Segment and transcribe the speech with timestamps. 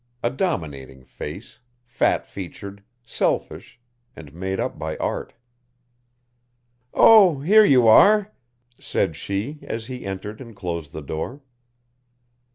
[0.23, 3.79] A dominating face, fat featured, selfish,
[4.15, 5.35] and made up by art.
[6.91, 8.33] "Oh, here you are,"
[8.79, 11.43] said she as he entered and closed the door.